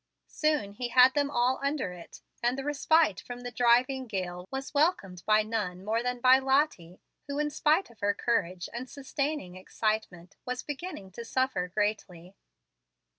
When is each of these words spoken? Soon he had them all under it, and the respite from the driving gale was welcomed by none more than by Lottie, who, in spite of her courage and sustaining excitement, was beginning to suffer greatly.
Soon 0.25 0.73
he 0.73 0.87
had 0.87 1.13
them 1.13 1.29
all 1.29 1.59
under 1.61 1.91
it, 1.91 2.21
and 2.41 2.57
the 2.57 2.63
respite 2.63 3.19
from 3.21 3.41
the 3.41 3.51
driving 3.51 4.07
gale 4.07 4.47
was 4.49 4.73
welcomed 4.73 5.21
by 5.27 5.43
none 5.43 5.85
more 5.85 6.01
than 6.01 6.19
by 6.19 6.39
Lottie, 6.39 6.99
who, 7.27 7.37
in 7.37 7.51
spite 7.51 7.91
of 7.91 7.99
her 7.99 8.15
courage 8.15 8.67
and 8.73 8.89
sustaining 8.89 9.55
excitement, 9.55 10.37
was 10.43 10.63
beginning 10.63 11.11
to 11.11 11.23
suffer 11.23 11.67
greatly. 11.67 12.33